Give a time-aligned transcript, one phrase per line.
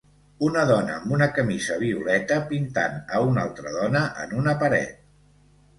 [0.45, 5.03] Una dona amb una camisa violeta pintant a una altra dona en una paret